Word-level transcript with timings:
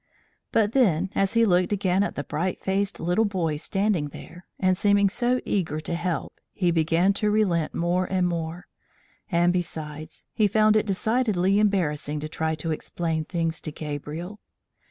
But 0.51 0.71
then 0.71 1.11
as 1.13 1.35
he 1.35 1.45
looked 1.45 1.71
again 1.71 2.01
at 2.01 2.15
the 2.15 2.23
bright 2.23 2.59
faced 2.59 2.99
little 2.99 3.23
boy 3.23 3.57
standing 3.57 4.07
there, 4.07 4.47
and 4.59 4.75
seeming 4.75 5.09
so 5.11 5.39
eager 5.45 5.79
to 5.81 5.93
help, 5.93 6.39
he 6.51 6.71
began 6.71 7.13
to 7.13 7.29
relent 7.29 7.75
more 7.75 8.05
and 8.11 8.27
more; 8.27 8.65
and 9.31 9.53
besides, 9.53 10.25
he 10.33 10.47
found 10.47 10.75
it 10.75 10.87
decidedly 10.87 11.59
embarrassing 11.59 12.19
to 12.21 12.27
try 12.27 12.55
to 12.55 12.71
explain 12.71 13.25
things 13.25 13.61
to 13.61 13.71
Gabriel. 13.71 14.39